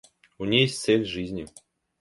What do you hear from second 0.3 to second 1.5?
У ней есть цель жизни.